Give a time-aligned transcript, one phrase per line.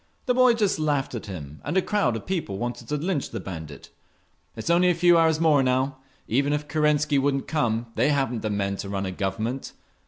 [0.25, 3.39] The boy just laughed at him, and a crowd of people wanted to lynch the
[3.39, 3.91] bandit.
[4.55, 5.99] It's only a few hours more, now.
[6.27, 9.73] Even if Kerensky wouldn't come they haven't the men to run a Government.